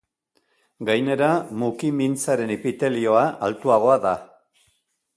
Gainera, 0.89 1.27
muki 1.63 1.93
mintzaren 1.99 2.57
epitelioa 2.57 3.25
altuagoa 3.49 4.03
da. 4.11 4.19